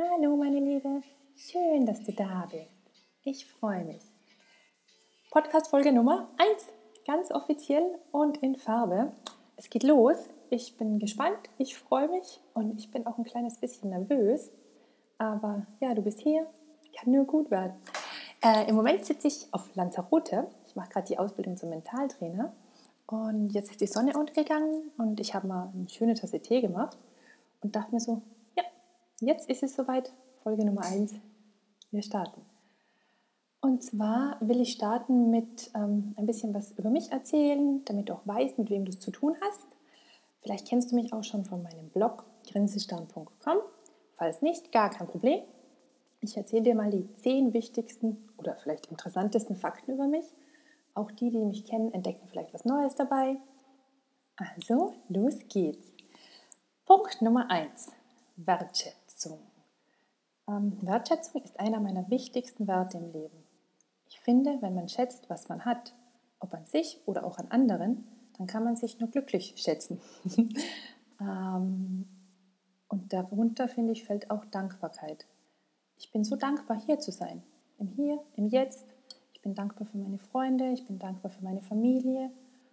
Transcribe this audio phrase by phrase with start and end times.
[0.00, 1.02] Hallo meine Liebe,
[1.34, 2.78] schön, dass du da bist.
[3.24, 4.02] Ich freue mich.
[5.32, 6.66] Podcast Folge Nummer 1,
[7.04, 9.10] ganz offiziell und in Farbe.
[9.56, 10.16] Es geht los.
[10.50, 14.52] Ich bin gespannt, ich freue mich und ich bin auch ein kleines bisschen nervös.
[15.18, 16.46] Aber ja, du bist hier,
[16.96, 17.72] kann nur gut werden.
[18.40, 20.46] Äh, Im Moment sitze ich auf Lanzarote.
[20.68, 22.52] Ich mache gerade die Ausbildung zum Mentaltrainer.
[23.08, 26.96] Und jetzt ist die Sonne untergegangen und ich habe mal eine schöne Tasse Tee gemacht
[27.62, 28.22] und dachte mir so,
[29.20, 30.12] jetzt ist es soweit,
[30.42, 31.14] Folge Nummer 1,
[31.90, 32.42] wir starten.
[33.60, 38.14] Und zwar will ich starten mit ähm, ein bisschen was über mich erzählen, damit du
[38.14, 39.66] auch weißt, mit wem du es zu tun hast.
[40.40, 43.58] Vielleicht kennst du mich auch schon von meinem Blog grinsestarn.com.
[44.14, 45.40] Falls nicht, gar kein Problem.
[46.20, 50.24] Ich erzähle dir mal die zehn wichtigsten oder vielleicht interessantesten Fakten über mich
[50.98, 53.36] auch die, die mich kennen, entdecken vielleicht was Neues dabei.
[54.36, 55.92] Also, los geht's.
[56.84, 57.92] Punkt Nummer 1.
[58.36, 58.97] Wertschätzung.
[59.26, 63.44] Ähm, Wertschätzung ist einer meiner wichtigsten Werte im Leben.
[64.08, 65.94] Ich finde, wenn man schätzt, was man hat,
[66.40, 68.06] ob an sich oder auch an anderen,
[68.38, 70.00] dann kann man sich nur glücklich schätzen.
[71.20, 72.06] ähm,
[72.88, 75.26] und darunter, finde ich, fällt auch Dankbarkeit.
[75.98, 77.42] Ich bin so dankbar, hier zu sein.
[77.78, 78.86] Im Hier, im Jetzt,
[79.34, 82.30] ich bin dankbar für meine Freunde, ich bin dankbar für meine Familie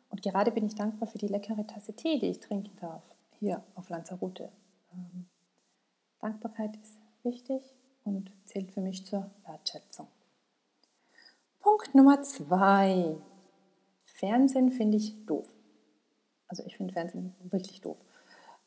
[0.09, 3.03] und gerade bin ich dankbar für die leckere Tasse Tee, die ich trinken darf,
[3.39, 4.49] hier auf Lanzarote.
[4.93, 5.25] Ähm,
[6.25, 7.61] Dankbarkeit ist wichtig
[8.03, 10.07] und zählt für mich zur Wertschätzung.
[11.59, 13.15] Punkt Nummer zwei.
[14.05, 15.47] Fernsehen finde ich doof.
[16.47, 18.03] Also ich finde Fernsehen wirklich doof.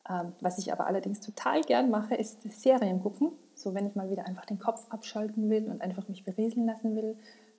[0.09, 3.33] Ähm, was ich aber allerdings total gern mache, ist Serien gucken.
[3.57, 6.95] So wenn ich mal wieder einfach den Kopf abschalten will und einfach mich berieseln lassen
[6.95, 7.17] will,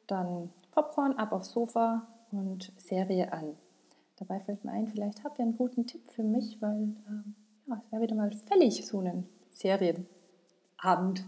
[0.08, 3.58] dann Popcorn ab aufs Sofa und Serie an.
[4.16, 7.36] Dabei fällt mir ein, vielleicht habt ihr einen guten Tipp für mich, weil ähm,
[7.68, 9.28] ja, es wäre wieder mal fällig, so einen
[9.60, 11.26] Serienabend.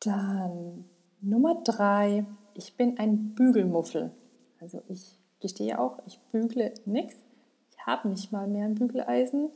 [0.00, 0.84] Dann
[1.22, 4.12] Nummer drei, ich bin ein Bügelmuffel.
[4.60, 7.16] Also ich gestehe auch, ich bügle nichts.
[7.70, 9.50] Ich habe nicht mal mehr ein Bügeleisen.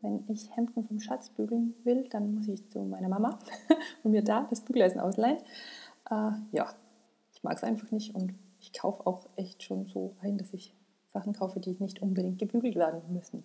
[0.00, 3.38] Wenn ich Hemden vom Schatz bügeln will, dann muss ich zu meiner Mama
[4.04, 5.38] und mir da das Bügeleisen ausleihen.
[6.08, 6.72] Äh, ja,
[7.32, 10.74] ich mag es einfach nicht und ich kaufe auch echt schon so ein, dass ich
[11.12, 13.44] Sachen kaufe, die nicht unbedingt gebügelt werden müssen.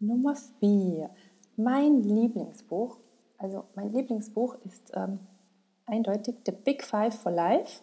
[0.00, 1.10] Nummer 4.
[1.56, 2.98] Mein Lieblingsbuch.
[3.36, 5.20] Also mein Lieblingsbuch ist ähm,
[5.86, 7.82] eindeutig The Big Five for Life,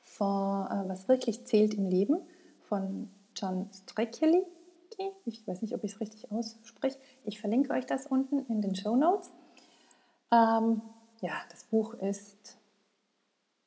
[0.00, 2.18] von, äh, was wirklich zählt im Leben,
[2.62, 4.44] von John Streckley.
[5.24, 6.98] Ich weiß nicht, ob ich es richtig ausspreche.
[7.24, 9.32] Ich verlinke euch das unten in den Show Notes.
[10.30, 10.82] Ähm,
[11.20, 12.58] ja, das Buch ist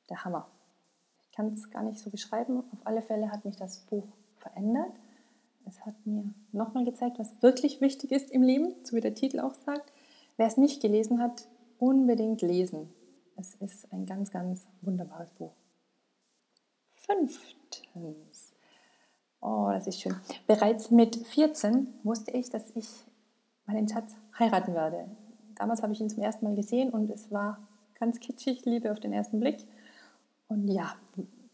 [0.10, 0.48] der Hammer.
[1.20, 2.64] Ich kann es gar nicht so beschreiben.
[2.72, 4.08] Auf alle Fälle hat mich das Buch
[4.38, 4.94] verändert.
[5.68, 6.24] Es hat mir
[6.54, 9.92] nochmal gezeigt, was wirklich wichtig ist im Leben, so wie der Titel auch sagt.
[10.38, 11.48] Wer es nicht gelesen hat,
[11.78, 12.90] unbedingt lesen.
[13.36, 15.52] Es ist ein ganz, ganz wunderbares Buch.
[16.94, 18.54] Fünftens.
[19.42, 20.16] Oh, das ist schön.
[20.48, 22.88] Bereits mit 14 wusste ich, dass ich
[23.66, 25.06] meinen Schatz heiraten werde.
[25.56, 27.60] Damals habe ich ihn zum ersten Mal gesehen und es war
[28.00, 29.66] ganz kitschig, Liebe auf den ersten Blick.
[30.48, 30.96] Und ja,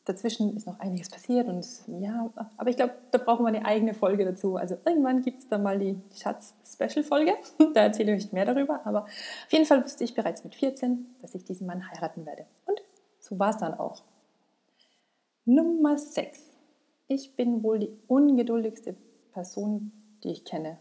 [0.06, 3.94] dazwischen ist noch einiges passiert und ja, aber ich glaube, da brauchen wir eine eigene
[3.94, 4.58] Folge dazu.
[4.58, 7.34] Also irgendwann gibt es dann mal die Schatz-Special-Folge.
[7.74, 8.86] da erzähle ich euch mehr darüber.
[8.86, 12.46] Aber auf jeden Fall wusste ich bereits mit 14, dass ich diesen Mann heiraten werde.
[12.66, 12.82] Und
[13.20, 14.04] so war es dann auch.
[15.46, 16.54] Nummer 6.
[17.08, 18.96] Ich bin wohl die ungeduldigste
[19.32, 19.92] Person,
[20.24, 20.78] die ich kenne.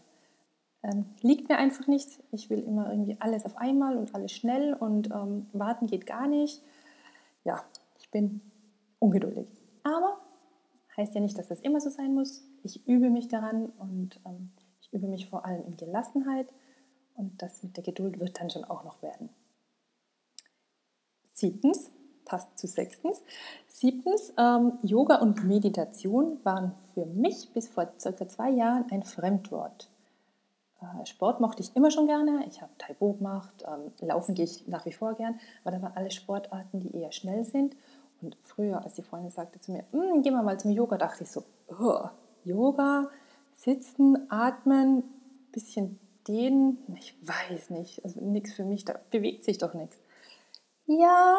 [0.83, 2.21] Ähm, liegt mir einfach nicht.
[2.31, 6.27] Ich will immer irgendwie alles auf einmal und alles schnell und ähm, warten geht gar
[6.27, 6.61] nicht.
[7.45, 7.63] Ja,
[7.99, 8.41] ich bin
[9.03, 9.47] ungeduldig.
[9.83, 10.17] Aber
[10.95, 12.43] heißt ja nicht, dass das immer so sein muss.
[12.63, 16.47] Ich übe mich daran und ähm, ich übe mich vor allem in Gelassenheit
[17.15, 19.29] und das mit der Geduld wird dann schon auch noch werden.
[21.33, 21.91] Siebtens,
[22.25, 23.21] passt zu sechstens.
[23.67, 29.89] Siebtens, ähm, Yoga und Meditation waren für mich bis vor circa zwei Jahren ein Fremdwort.
[30.79, 32.45] Äh, Sport mochte ich immer schon gerne.
[32.47, 35.97] Ich habe Taibo gemacht, ähm, laufen gehe ich nach wie vor gern, aber da waren
[35.97, 37.75] alle Sportarten, die eher schnell sind.
[38.23, 41.23] Und früher, als die Freundin sagte zu mir, hm, gehen wir mal zum Yoga, dachte
[41.23, 41.43] ich so,
[42.45, 43.09] Yoga,
[43.53, 45.03] sitzen, atmen,
[45.51, 49.97] bisschen dehnen, ich weiß nicht, also nichts für mich, da bewegt sich doch nichts.
[50.85, 51.37] Ja,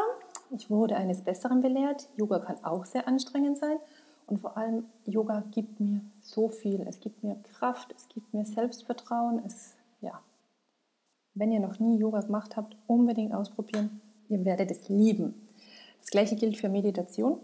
[0.51, 2.09] ich wurde eines Besseren belehrt.
[2.17, 3.79] Yoga kann auch sehr anstrengend sein.
[4.27, 6.81] Und vor allem, Yoga gibt mir so viel.
[6.89, 9.43] Es gibt mir Kraft, es gibt mir Selbstvertrauen.
[9.45, 10.23] Es, ja.
[11.35, 14.01] Wenn ihr noch nie Yoga gemacht habt, unbedingt ausprobieren.
[14.29, 15.35] Ihr werdet es lieben.
[16.05, 17.41] Das gleiche gilt für Meditation.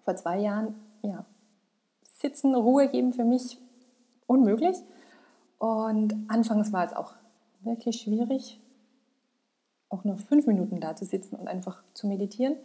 [0.00, 1.24] Vor zwei Jahren, ja,
[2.18, 3.58] Sitzen, Ruhe geben für mich
[4.26, 4.76] unmöglich.
[5.58, 7.14] Und anfangs war es auch
[7.60, 8.60] wirklich schwierig,
[9.88, 12.56] auch nur fünf Minuten da zu sitzen und einfach zu meditieren.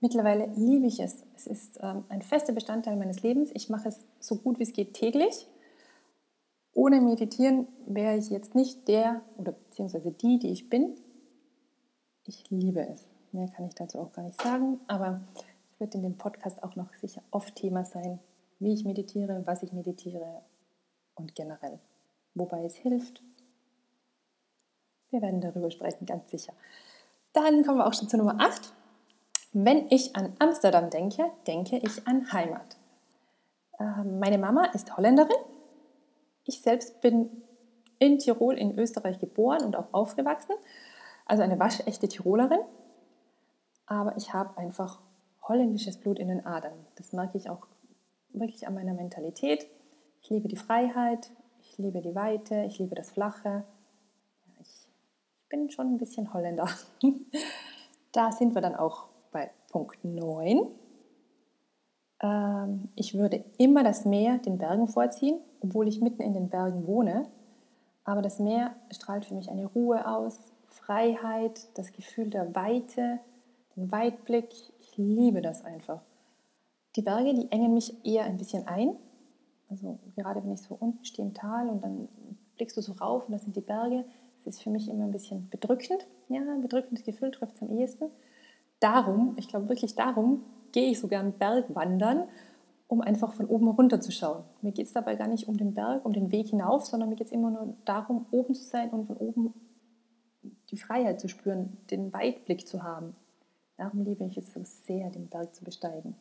[0.00, 1.24] Mittlerweile liebe ich es.
[1.34, 3.50] Es ist ähm, ein fester Bestandteil meines Lebens.
[3.52, 5.48] Ich mache es so gut wie es geht täglich.
[6.72, 10.94] Ohne Meditieren wäre ich jetzt nicht der oder beziehungsweise die, die ich bin.
[12.26, 13.15] Ich liebe es.
[13.36, 15.20] Mehr kann ich dazu auch gar nicht sagen, aber
[15.70, 18.18] es wird in dem Podcast auch noch sicher oft Thema sein,
[18.60, 20.40] wie ich meditiere, was ich meditiere
[21.16, 21.78] und generell,
[22.34, 23.22] wobei es hilft.
[25.10, 26.54] Wir werden darüber sprechen, ganz sicher.
[27.34, 28.72] Dann kommen wir auch schon zu Nummer 8.
[29.52, 32.78] Wenn ich an Amsterdam denke, denke ich an Heimat.
[33.78, 35.36] Ähm, meine Mama ist Holländerin.
[36.44, 37.42] Ich selbst bin
[37.98, 40.54] in Tirol in Österreich geboren und auch aufgewachsen,
[41.26, 42.60] also eine waschechte Tirolerin.
[43.86, 45.00] Aber ich habe einfach
[45.42, 46.74] holländisches Blut in den Adern.
[46.96, 47.66] Das merke ich auch
[48.30, 49.66] wirklich an meiner Mentalität.
[50.22, 51.30] Ich liebe die Freiheit,
[51.60, 53.64] ich liebe die Weite, ich liebe das Flache.
[54.60, 54.88] Ich
[55.48, 56.68] bin schon ein bisschen Holländer.
[58.12, 60.66] da sind wir dann auch bei Punkt 9.
[62.22, 66.86] Ähm, ich würde immer das Meer den Bergen vorziehen, obwohl ich mitten in den Bergen
[66.86, 67.28] wohne.
[68.04, 73.20] Aber das Meer strahlt für mich eine Ruhe aus, Freiheit, das Gefühl der Weite,
[73.76, 74.48] den Weitblick.
[74.80, 76.02] Ich liebe das einfach.
[76.96, 78.96] Die Berge, die engen mich eher ein bisschen ein.
[79.68, 82.08] Also gerade wenn ich so unten stehe im Tal und dann
[82.56, 84.04] blickst du so rauf und das sind die Berge.
[84.36, 86.06] Das ist für mich immer ein bisschen bedrückend.
[86.28, 88.10] Ja, ein bedrückendes Gefühl trifft es am ehesten.
[88.80, 92.28] Darum, ich glaube wirklich darum, gehe ich sogar einen Berg wandern,
[92.88, 94.44] um einfach von oben runter zu schauen.
[94.62, 97.16] Mir geht es dabei gar nicht um den Berg, um den Weg hinauf, sondern mir
[97.16, 99.54] geht es immer nur darum, oben zu sein und von oben
[100.70, 103.16] die Freiheit zu spüren, den Weitblick zu haben.
[103.76, 106.16] Darum liebe ich es so sehr, den Berg zu besteigen.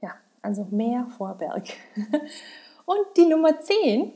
[0.00, 1.68] Ja, also mehr vor Berg.
[2.86, 4.12] Und die Nummer 10,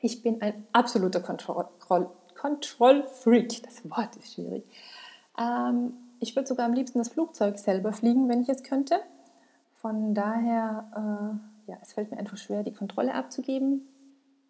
[0.00, 3.62] ich bin ein absoluter Control-Freak.
[3.62, 4.64] Das Wort ist schwierig.
[5.38, 9.00] Ähm, ich würde sogar am liebsten das Flugzeug selber fliegen, wenn ich es könnte.
[9.76, 13.88] Von daher, äh, ja, es fällt mir einfach schwer, die Kontrolle abzugeben,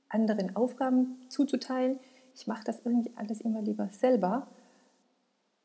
[0.09, 2.01] anderen Aufgaben zuzuteilen.
[2.35, 4.47] Ich mache das irgendwie alles immer lieber selber.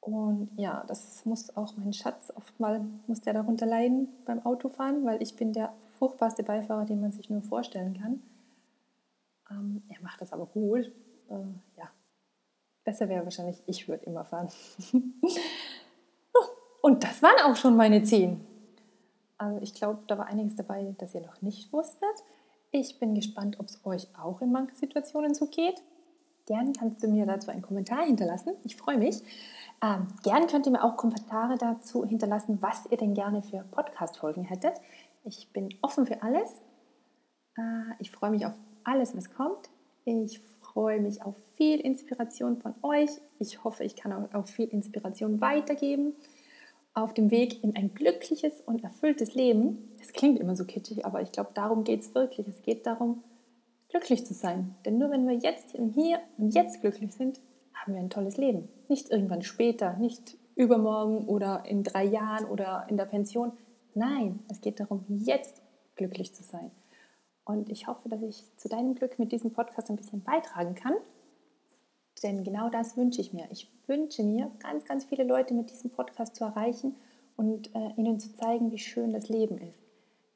[0.06, 5.06] Und ja, das muss auch mein Schatz oft mal, muss der darunter leiden beim Autofahren,
[5.06, 8.22] weil ich bin der furchtbarste Beifahrer, den man sich nur vorstellen kann.
[9.50, 10.92] Ähm, er macht das aber gut.
[11.30, 11.46] Äh,
[11.78, 11.90] ja,
[12.84, 14.50] besser wäre wahrscheinlich, ich würde immer fahren.
[16.82, 18.46] Und das waren auch schon meine zehn.
[19.38, 22.24] Also ich glaube, da war einiges dabei, das ihr noch nicht wusstet.
[22.72, 25.82] Ich bin gespannt, ob es euch auch in manchen Situationen so geht.
[26.46, 28.54] Gern kannst du mir dazu einen Kommentar hinterlassen.
[28.64, 29.22] Ich freue mich.
[29.82, 34.44] Ähm, gern könnt ihr mir auch Kommentare dazu hinterlassen, was ihr denn gerne für Podcast-Folgen
[34.44, 34.74] hättet.
[35.24, 36.62] Ich bin offen für alles.
[37.58, 37.62] Äh,
[38.00, 38.54] ich freue mich auf
[38.84, 39.70] alles, was kommt.
[40.04, 43.10] Ich freue mich auf viel Inspiration von euch.
[43.40, 46.14] Ich hoffe, ich kann auch viel Inspiration weitergeben
[46.94, 49.90] auf dem Weg in ein glückliches und erfülltes Leben.
[50.00, 52.48] Es klingt immer so kitschig, aber ich glaube, darum geht es wirklich.
[52.48, 53.24] Es geht darum,
[53.94, 54.74] glücklich zu sein.
[54.86, 57.40] Denn nur wenn wir jetzt im Hier und Jetzt glücklich sind,
[57.76, 58.68] haben wir ein tolles Leben.
[58.90, 63.52] Nicht irgendwann später, nicht übermorgen oder in drei Jahren oder in der Pension.
[63.94, 65.62] Nein, es geht darum, jetzt
[65.96, 66.72] glücklich zu sein.
[67.46, 70.96] Und ich hoffe, dass ich zu deinem Glück mit diesem Podcast ein bisschen beitragen kann.
[72.24, 73.46] Denn genau das wünsche ich mir.
[73.52, 76.96] Ich wünsche mir, ganz, ganz viele Leute mit diesem Podcast zu erreichen
[77.36, 79.83] und äh, ihnen zu zeigen, wie schön das Leben ist.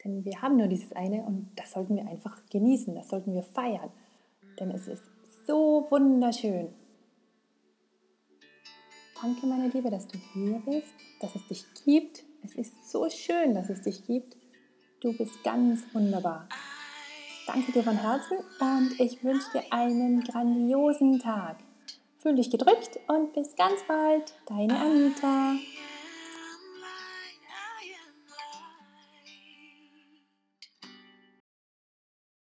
[0.08, 3.44] Denn wir haben nur dieses eine und das sollten wir einfach genießen, das sollten wir
[3.44, 3.92] feiern.
[4.58, 5.04] Denn es ist
[5.46, 6.70] so wunderschön.
[9.22, 12.24] Danke, meine Liebe, dass du hier bist, dass es dich gibt.
[12.44, 14.38] Es ist so schön, dass es dich gibt.
[15.02, 16.48] Du bist ganz wunderbar.
[17.46, 21.58] Danke dir von Herzen und ich wünsche dir einen grandiosen Tag.
[22.20, 24.34] Fühl dich gedrückt und bis ganz bald.
[24.48, 25.56] Deine Anita.